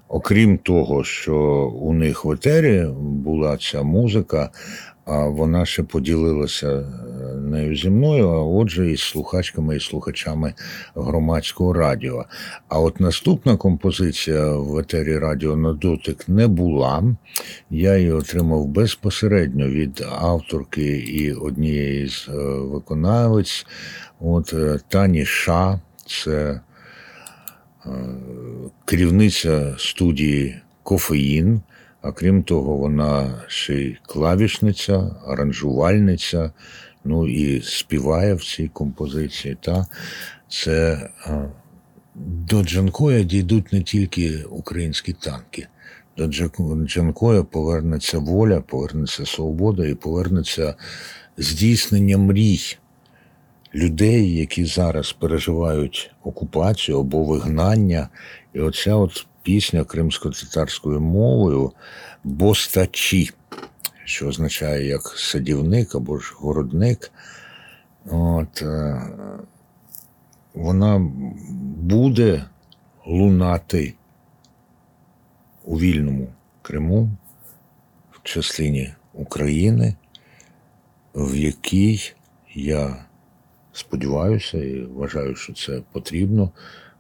окрім 0.08 0.58
того, 0.58 1.04
що 1.04 1.36
у 1.82 1.94
них 1.94 2.26
в 2.26 2.32
етері 2.32 2.88
була 3.00 3.58
ця 3.58 3.84
музика, 3.84 4.50
а 5.06 5.26
вона 5.26 5.66
ще 5.66 5.84
поділилася 5.84 6.68
е, 6.68 6.84
нею 7.36 7.76
зі 7.76 7.90
мною, 7.90 8.30
а 8.30 8.44
отже, 8.44 8.92
із 8.92 9.02
слухачками 9.02 9.76
і 9.76 9.80
слухачами 9.80 10.54
громадського 10.96 11.74
радіо. 11.74 12.26
А 12.68 12.80
от 12.80 13.00
наступна 13.00 13.58
композиція 13.58 14.46
в 14.46 14.78
етері 14.78 15.18
Радіо 15.18 15.56
на 15.56 15.74
дотик 15.74 16.30
не 16.30 16.48
була. 16.48 17.04
Я 17.70 17.98
її 17.98 18.12
отримав 18.12 18.66
безпосередньо 18.66 19.68
від 19.68 20.06
авторки 20.20 20.98
і 20.98 21.34
однієї 21.34 22.10
з 22.10 22.28
е, 22.30 22.32
виконавець. 22.60 23.66
От 24.20 24.54
е, 24.54 24.80
Тані 24.90 25.26
Ша, 25.26 25.80
це 26.08 26.62
керівниця 28.86 29.76
студії 29.78 30.62
Кофеїн. 30.84 31.62
А 32.06 32.12
крім 32.12 32.44
того, 32.44 32.76
вона 32.76 33.42
ще 33.48 33.74
й 33.74 33.98
клавішниця, 34.06 35.16
аранжувальниця, 35.28 36.52
ну 37.04 37.28
і 37.28 37.62
співає 37.62 38.34
в 38.34 38.44
цій 38.44 38.68
композиції. 38.68 39.58
Та 39.62 39.86
це 40.50 41.10
до 42.16 42.64
Джанкоя 42.64 43.24
дійдуть 43.24 43.74
не 43.74 43.82
тільки 43.82 44.44
українські 44.50 45.14
танки. 45.14 45.68
До 46.18 46.28
Джанкоя 46.86 47.44
повернеться 47.44 48.20
воля, 48.20 48.62
повернеться 48.62 49.26
свобода 49.26 49.86
і 49.86 49.96
повернеться 49.96 50.76
здійснення 51.38 52.18
мрій 52.18 52.78
людей, 53.76 54.36
які 54.36 54.66
зараз 54.66 55.14
переживають 55.14 56.12
окупацію 56.24 57.00
або 57.00 57.24
вигнання. 57.24 58.10
І 58.54 58.60
оця 58.60 58.96
от 58.96 59.28
пісня 59.46 59.84
кримсько-татарською 59.84 61.02
мовою 61.02 61.72
Бостачі, 62.24 63.32
що 64.06 64.28
означає 64.28 64.88
як 64.88 65.02
садівник 65.02 65.96
або 65.96 66.18
ж 66.18 66.34
городник. 66.38 67.12
От, 68.06 68.62
е, 68.62 69.02
вона 70.54 71.12
буде 71.78 72.46
лунати 73.06 73.94
у 75.64 75.80
вільному 75.80 76.28
Криму 76.62 77.10
в 78.12 78.20
частині 78.24 78.94
України, 79.14 79.96
в 81.16 81.36
якій 81.36 82.14
я 82.54 83.06
сподіваюся 83.74 84.58
і 84.58 84.82
вважаю, 84.82 85.36
що 85.36 85.54
це 85.54 85.82
потрібно, 85.92 86.52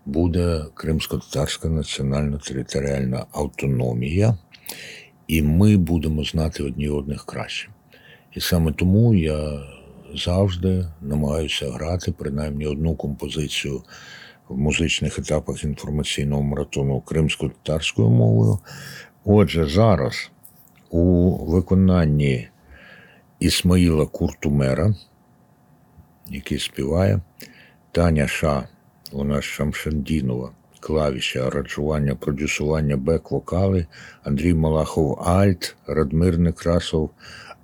буде 0.05 0.65
Кримсько-Татарська 0.73 1.69
національна 1.69 2.37
територіальна 2.37 3.25
автономія, 3.31 4.37
і 5.27 5.41
ми 5.41 5.77
будемо 5.77 6.23
знати 6.23 6.63
одні 6.63 6.89
одних 6.89 7.25
краще. 7.25 7.69
І 8.33 8.41
саме 8.41 8.71
тому 8.71 9.15
я 9.15 9.63
завжди 10.15 10.85
намагаюся 11.01 11.71
грати 11.71 12.11
принаймні 12.11 12.67
одну 12.67 12.95
композицію 12.95 13.83
в 14.49 14.57
музичних 14.57 15.19
етапах 15.19 15.63
інформаційного 15.63 16.41
маратону 16.41 17.01
кримсько-татарською 17.01 18.09
мовою. 18.09 18.59
Отже, 19.23 19.67
зараз 19.67 20.31
у 20.89 21.31
виконанні 21.45 22.47
Ісмаїла 23.39 24.05
Куртумера, 24.05 24.95
який 26.27 26.59
співає, 26.59 27.21
Таня 27.91 28.27
Ша, 28.27 28.67
вона 29.15 29.41
Шамшандінова, 29.41 30.51
клавіші, 30.79 31.39
аранжування, 31.39 32.15
продюсування, 32.15 32.97
бек-вокали, 32.97 33.85
Андрій 34.23 34.53
Малахов 34.53 35.19
Альт, 35.27 35.75
Радмир 35.87 36.37
Некрасов, 36.37 37.09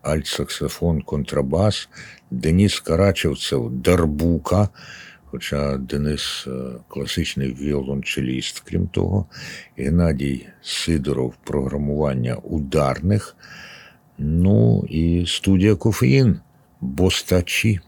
альт-саксофон, 0.04 1.02
контрабас, 1.02 1.90
Деніс 2.32 2.80
Карачевцев 2.80 3.72
Дарбука, 3.72 4.70
хоча 5.26 5.78
Денис 5.78 6.46
е, 6.48 6.52
класичний 6.88 7.54
віолончеліст, 7.54 8.60
крім 8.60 8.88
того, 8.88 9.26
Геннадій 9.78 10.48
Сидоров 10.62 11.34
програмування 11.44 12.36
ударних. 12.36 13.36
Ну 14.18 14.86
і 14.90 15.26
студія 15.28 15.76
Кофеїн 15.76 16.40
Бостачі. 16.82 17.80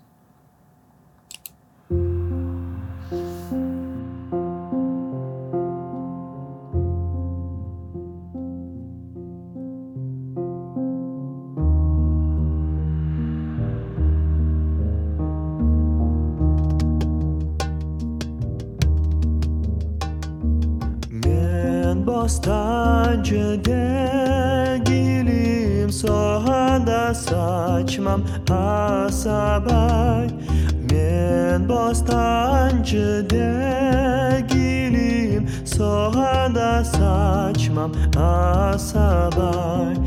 akşam 37.84 37.92
asalar 38.24 39.98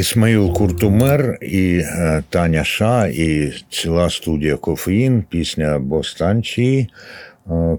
Ісмаїл 0.00 0.52
Куртумер 0.52 1.38
і 1.42 1.82
е, 1.84 2.22
Таня 2.28 2.64
Ша, 2.64 3.06
і 3.06 3.52
ціла 3.70 4.10
студія 4.10 4.56
Кофеїн, 4.56 5.24
пісня 5.30 5.78
Бостанчі 5.78 6.88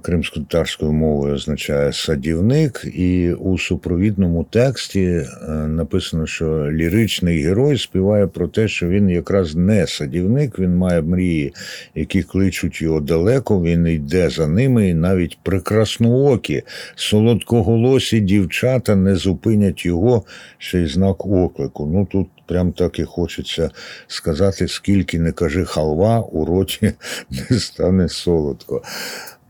кримсько-татарською 0.01 0.91
мовою 0.91 1.33
означає 1.33 1.93
садівник. 1.93 2.85
І 2.93 3.33
у 3.33 3.57
супровідному 3.57 4.43
тексті 4.43 5.01
е, 5.01 5.25
написано, 5.51 6.25
що 6.25 6.71
ліричний 6.71 7.43
герой 7.43 7.77
співає 7.77 8.27
про 8.27 8.47
те, 8.47 8.67
що 8.67 8.87
він 8.87 9.09
якраз 9.09 9.55
не 9.55 9.87
садівник, 9.87 10.59
він 10.59 10.75
має 10.75 11.01
мрії, 11.01 11.53
які 11.95 12.23
кличуть 12.23 12.81
його 12.81 12.99
далеко. 12.99 13.61
Він 13.61 13.87
йде 13.87 14.29
за 14.29 14.47
ними, 14.47 14.89
і 14.89 14.93
навіть 14.93 15.37
прекрасноокі, 15.43 16.63
солодкоголосі 16.95 18.19
дівчата 18.19 18.95
не 18.95 19.15
зупинять 19.15 19.85
його 19.85 20.23
ще 20.57 20.81
й 20.81 20.87
знак 20.87 21.25
оклику. 21.25 21.85
Ну 21.85 22.07
тут 22.11 22.27
прям 22.45 22.71
так 22.71 22.99
і 22.99 23.03
хочеться 23.03 23.69
сказати, 24.07 24.67
скільки 24.67 25.19
не 25.19 25.31
кажи 25.31 25.65
халва, 25.65 26.19
у 26.19 26.45
роті 26.45 26.93
не 27.49 27.59
стане 27.59 28.09
солодко. 28.09 28.81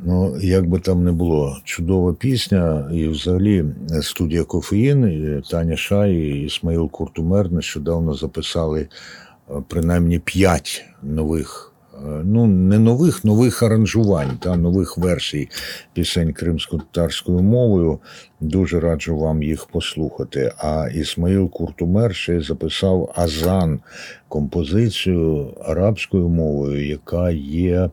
Ну, 0.05 0.37
як 0.41 0.67
би 0.69 0.79
там 0.79 1.03
не 1.03 1.11
було, 1.11 1.57
чудова 1.63 2.13
пісня, 2.13 2.89
і 2.93 3.07
взагалі 3.07 3.65
студія 4.01 4.43
Кофеїн, 4.43 5.43
Таня 5.51 5.77
Шай 5.77 6.13
і 6.13 6.43
Ісмаїл 6.45 6.89
Куртумер 6.89 7.51
нещодавно 7.51 8.13
записали 8.13 8.81
е, 8.81 9.53
принаймні 9.67 10.19
п'ять 10.19 10.85
нових. 11.03 11.73
е, 11.93 12.21
Ну, 12.23 12.47
не 12.47 12.79
нових, 12.79 13.25
нових 13.25 13.63
аранжувань 13.63 14.37
та 14.39 14.55
нових 14.57 14.97
версій 14.97 15.49
пісень 15.93 16.33
кримсько-татарською 16.33 17.39
мовою. 17.39 17.99
Дуже 18.39 18.79
раджу 18.79 19.17
вам 19.17 19.43
їх 19.43 19.65
послухати. 19.65 20.53
А 20.57 20.87
Ісмаїл 20.95 21.49
Куртумер 21.49 22.15
ще 22.15 22.41
записав 22.41 23.13
Азан 23.15 23.79
композицію 24.27 25.53
арабською 25.65 26.29
мовою, 26.29 26.87
яка 26.87 27.31
є 27.31 27.89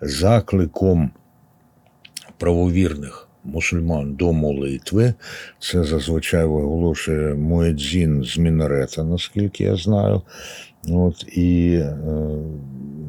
закликом 0.00 1.10
правовірних 2.38 3.28
мусульман 3.44 4.14
до 4.14 4.32
молитви. 4.32 5.14
Це 5.58 5.84
зазвичай 5.84 6.46
виголошує 6.46 7.34
Муедзін 7.34 8.24
з 8.24 8.38
Мінарета, 8.38 9.04
наскільки 9.04 9.64
я 9.64 9.76
знаю. 9.76 10.22
От, 10.88 11.36
і 11.36 11.72
е, 11.74 11.96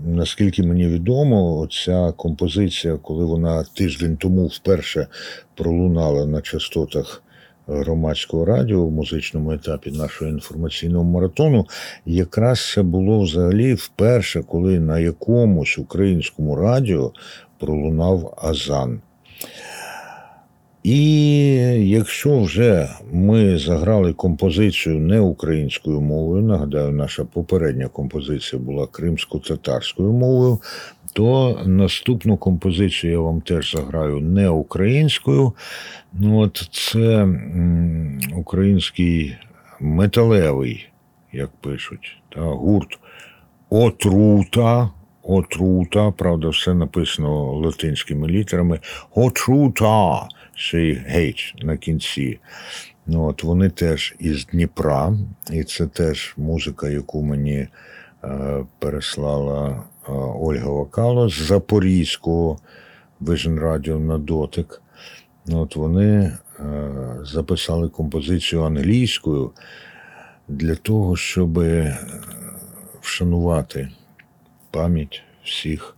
наскільки 0.06 0.64
мені 0.64 0.88
відомо, 0.88 1.68
ця 1.72 2.12
композиція, 2.12 2.98
коли 2.98 3.26
вона 3.26 3.64
тиждень 3.64 4.18
тому 4.18 4.48
вперше 4.48 5.08
пролунала 5.56 6.26
на 6.26 6.42
частотах 6.42 7.24
громадського 7.68 8.46
радіо 8.46 8.86
в 8.86 8.92
музичному 8.92 9.52
етапі 9.52 9.92
нашого 9.92 10.32
інформаційного 10.32 11.04
маратону, 11.04 11.66
якраз 12.06 12.72
це 12.74 12.84
було 12.84 13.20
взагалі 13.20 13.74
вперше, 13.74 14.42
коли 14.42 14.80
на 14.80 15.00
якомусь 15.00 15.78
українському 15.78 16.56
радіо 16.56 17.12
пролунав 17.60 18.40
Азан. 18.42 19.02
І 20.84 21.00
якщо 21.90 22.40
вже 22.40 22.90
ми 23.12 23.58
заграли 23.58 24.14
композицію 24.14 25.00
не 25.00 25.20
українською 25.20 26.02
мовою, 26.02 26.44
нагадаю, 26.44 26.92
наша 26.92 27.26
попередня 27.26 27.88
композиція 27.88 28.62
була 28.62 28.88
кримсько-татарською 28.88 30.12
мовою, 30.12 30.60
то 31.14 31.60
наступну 31.66 32.38
композицію 32.38 33.14
я 33.14 33.20
вам 33.20 33.42
теж 33.42 33.72
заграю 33.72 34.20
не 34.20 34.50
українською. 34.50 35.54
Ну, 36.14 36.40
от 36.40 36.70
це 36.72 37.28
український 38.36 39.36
металевий, 39.80 40.90
як 41.34 41.50
пишуть, 41.62 42.18
та, 42.30 42.42
гурт 42.42 43.00
Отрута. 43.70 44.90
Отрута, 45.28 46.12
правда, 46.12 46.50
все 46.50 46.74
написано 46.74 47.54
латинськими 47.54 48.28
літерами. 48.28 48.80
Отрута, 49.16 50.28
ще 50.56 50.82
й 50.82 50.94
гейч 50.94 51.56
на 51.62 51.78
кінці. 51.78 52.40
Ну, 53.06 53.26
от 53.26 53.44
вони 53.44 53.70
теж 53.70 54.16
із 54.20 54.46
Дніпра, 54.46 55.14
і 55.52 55.64
це 55.64 55.88
теж 55.88 56.34
музика, 56.38 56.90
яку 56.90 57.24
мені 57.24 57.68
е, 58.24 58.66
переслала 58.80 59.70
е, 59.70 60.12
Ольга 60.40 60.70
Вакало 60.70 61.30
з 61.30 61.34
Запорізького 61.34 62.60
Vision 63.22 63.60
Radio 63.60 64.00
на 64.00 64.18
дотик. 64.18 64.82
Ну, 65.46 65.62
от 65.62 65.76
вони 65.76 66.16
е, 66.16 66.38
записали 67.24 67.90
композицію 67.90 68.64
англійською 68.64 69.52
для 70.48 70.76
того, 70.76 71.16
щоб 71.16 71.60
е, 71.60 71.98
вшанувати 73.02 73.90
пам'ять 74.78 75.24
всіх, 75.44 75.96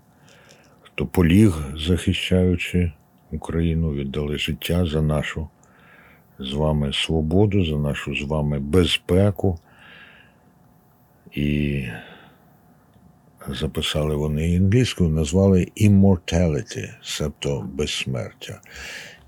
хто 0.81 1.05
поліг, 1.05 1.63
захищаючи 1.75 2.91
Україну, 3.31 3.93
віддали 3.93 4.37
життя 4.37 4.85
за 4.85 5.01
нашу 5.01 5.47
з 6.39 6.53
вами 6.53 6.93
свободу, 6.93 7.65
за 7.65 7.77
нашу 7.77 8.15
з 8.15 8.21
вами 8.21 8.59
безпеку. 8.59 9.59
І 11.31 11.83
записали 13.47 14.15
вони 14.15 14.57
англійською, 14.57 15.09
назвали 15.09 15.67
Immortality, 15.77 16.89
себто 17.01 17.69
безсмертя. 17.73 18.61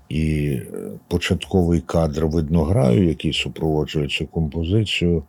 І 0.08 0.48
е, 0.48 0.90
початковий 1.08 1.80
кадр 1.80 2.24
виднограю, 2.24 3.08
який 3.08 3.32
супроводжує 3.32 4.08
цю 4.08 4.26
композицію, 4.26 5.22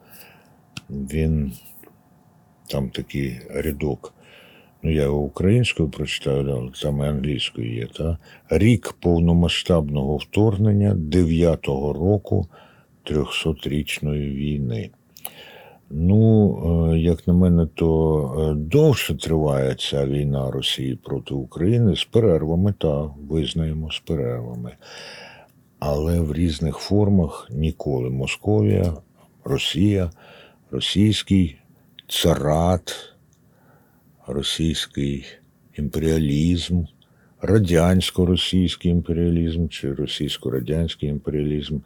він 0.89 1.53
там 2.67 2.89
такий 2.89 3.39
рядок. 3.49 4.13
Ну, 4.83 4.91
я 4.91 5.01
його 5.01 5.19
українською 5.19 5.89
прочитаю, 5.89 6.49
але 6.51 6.69
там 6.81 6.99
і 6.99 7.03
англійською 7.03 7.75
є. 7.75 7.87
Та? 7.87 8.17
Рік 8.49 8.95
повномасштабного 8.99 10.17
вторгнення 10.17 10.93
9-го 10.93 11.93
року 11.93 12.47
300-річної 13.05 14.35
війни. 14.35 14.89
Ну, 15.89 16.91
е, 16.93 16.99
як 16.99 17.27
на 17.27 17.33
мене, 17.33 17.67
то 17.75 18.51
е, 18.51 18.53
довше 18.55 19.15
триває 19.15 19.75
ця 19.75 20.05
війна 20.05 20.51
Росії 20.51 20.95
проти 20.95 21.33
України 21.33 21.95
з 21.95 22.03
перервами, 22.03 22.73
та 22.77 23.09
визнаємо 23.29 23.91
з 23.91 23.99
перервами. 23.99 24.71
Але 25.79 26.19
в 26.19 26.33
різних 26.33 26.77
формах 26.77 27.47
ніколи 27.51 28.09
Московія, 28.09 28.93
Росія, 29.43 30.11
російський 30.71 31.57
царат, 32.21 33.13
російський 34.27 35.25
імперіалізм, 35.77 36.83
радянсько-російський 37.41 38.91
імперіалізм 38.91 39.67
чи 39.67 39.93
російсько-радянський 39.93 41.09
імперіалізм 41.09 41.79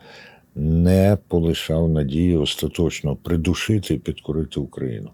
не 0.55 1.17
полишав 1.27 1.89
надії 1.89 2.37
остаточно 2.37 3.15
придушити 3.15 3.93
і 3.93 3.97
підкорити 3.97 4.59
Україну. 4.59 5.09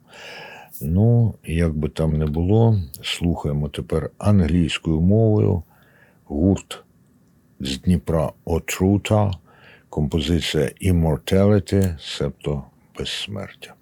Ну, 0.82 1.36
як 1.46 1.78
би 1.78 1.90
там 1.90 2.18
не 2.18 2.26
було, 2.26 2.80
слухаємо 3.02 3.70
тепер 3.70 4.10
англійською 4.18 5.02
мовою 5.02 5.64
гурт 6.26 6.84
з 7.60 7.78
Дніпра 7.78 8.32
Отрута, 8.46 9.32
композиція 9.90 10.72
Immortality, 10.82 11.98
себто 12.00 12.64
безсмертя. 12.98 13.74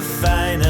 fijne 0.00 0.69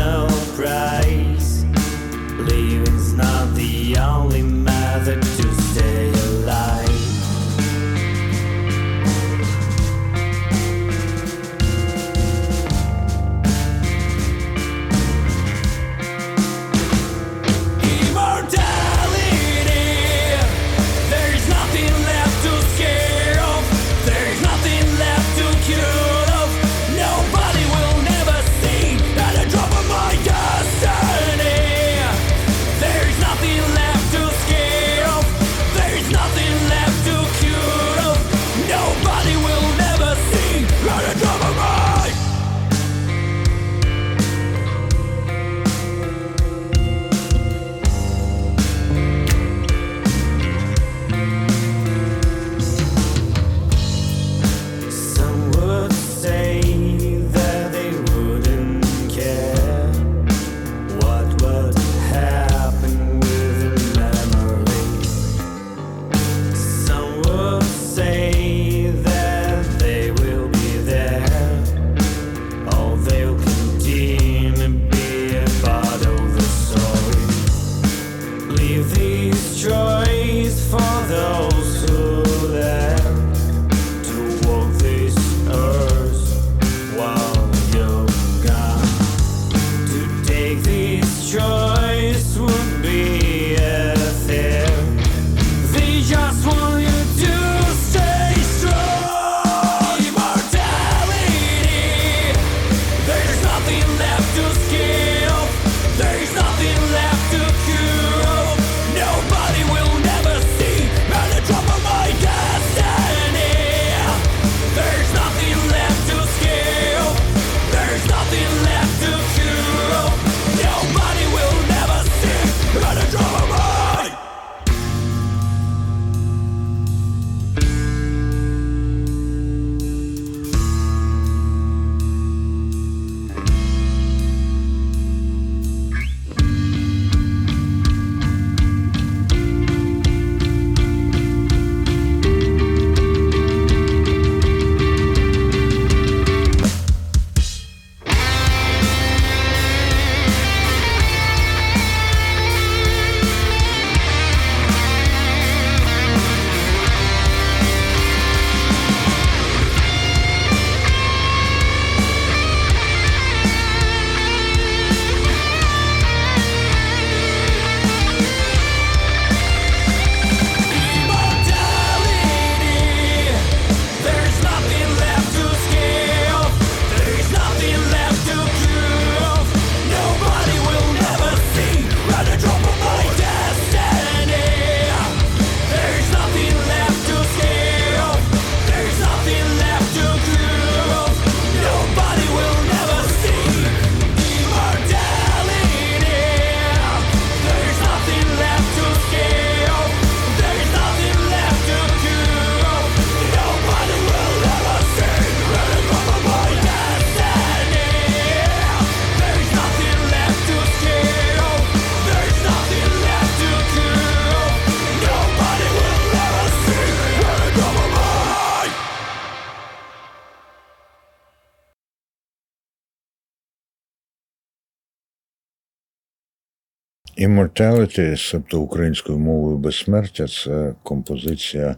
Immortality, 227.20 228.16
себто 228.16 228.60
українською 228.60 229.18
мовою 229.18 229.58
безсмертя, 229.58 230.26
це 230.28 230.74
композиція 230.82 231.76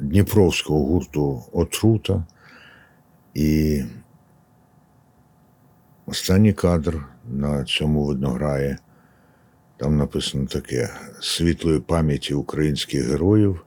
дніпровського 0.00 0.84
гурту 0.84 1.42
Отрута. 1.52 2.24
І 3.34 3.82
останній 6.06 6.52
кадр 6.52 7.04
на 7.30 7.64
цьому 7.64 8.04
видно 8.04 8.28
грає. 8.28 8.78
Там 9.76 9.96
написано 9.96 10.46
таке: 10.46 10.90
світлої 11.20 11.80
пам'яті 11.80 12.34
українських 12.34 13.06
героїв 13.06 13.64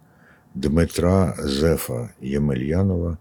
Дмитра 0.55 1.35
Зефа 1.39 2.09
Ємельянова, 2.21 3.17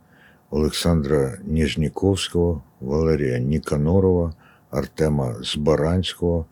Олександра 0.51 1.39
Ніжніковського, 1.45 2.63
Валерія 2.81 3.39
Ніканорова, 3.39 4.35
Артема 4.77 5.37
Збаранського. 5.43 6.47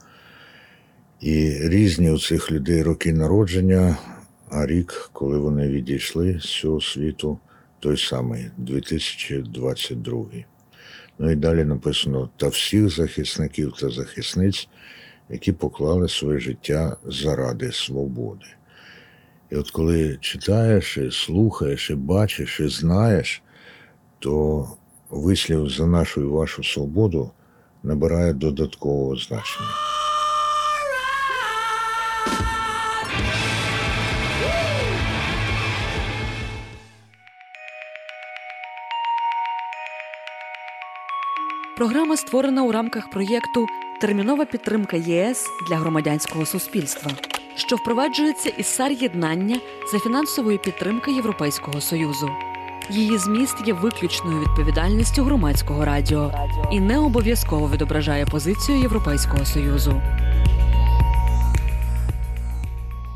І 1.20 1.58
різні 1.68 2.10
у 2.10 2.18
цих 2.18 2.52
людей 2.52 2.82
роки 2.82 3.12
народження, 3.12 3.96
а 4.50 4.66
рік, 4.66 5.10
коли 5.12 5.38
вони 5.38 5.68
відійшли 5.68 6.40
з 6.40 6.60
цього 6.60 6.80
світу, 6.80 7.38
той 7.80 7.96
самий 7.96 8.50
2022. 8.56 10.24
Ну 11.18 11.30
і 11.30 11.34
далі 11.36 11.64
написано 11.64 12.30
та 12.36 12.48
всіх 12.48 12.88
захисників 12.88 13.72
та 13.80 13.90
захисниць, 13.90 14.68
які 15.30 15.52
поклали 15.52 16.08
своє 16.08 16.38
життя 16.38 16.96
заради 17.06 17.72
свободи. 17.72 18.46
І 19.50 19.56
от 19.56 19.70
коли 19.70 20.18
читаєш, 20.20 20.98
і 20.98 21.10
слухаєш, 21.10 21.90
і 21.90 21.94
бачиш, 21.94 22.60
і 22.60 22.68
знаєш, 22.68 23.42
то 24.18 24.68
вислів 25.10 25.68
за 25.68 25.86
нашу 25.86 26.20
і 26.20 26.24
вашу 26.24 26.64
свободу 26.64 27.30
набирає 27.84 28.32
додаткового 28.32 29.16
значення. 29.16 29.68
Програма 41.76 42.16
створена 42.16 42.62
у 42.62 42.72
рамках 42.72 43.10
проєкту 43.10 43.66
Термінова 44.00 44.44
підтримка 44.44 44.96
ЄС 44.96 45.46
для 45.68 45.76
громадянського 45.76 46.46
суспільства, 46.46 47.10
що 47.56 47.76
впроваджується 47.76 48.48
із 48.48 48.66
САР 48.66 48.92
єднання 48.92 49.60
за 49.92 49.98
фінансової 49.98 50.58
підтримки 50.58 51.12
Європейського 51.12 51.80
союзу. 51.80 52.30
Її 52.90 53.18
зміст 53.18 53.56
є 53.66 53.72
виключною 53.72 54.40
відповідальністю 54.40 55.22
громадського 55.24 55.84
радіо 55.84 56.32
і 56.72 56.80
не 56.80 56.98
обов'язково 56.98 57.68
відображає 57.68 58.26
позицію 58.26 58.78
Європейського 58.78 59.44
союзу. 59.44 60.02